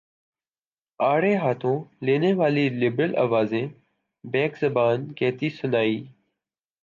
[0.99, 3.67] آڑے ہاتھوں لینے والی لبرل آوازیں
[4.23, 5.97] بیک زبان کہتی سنائی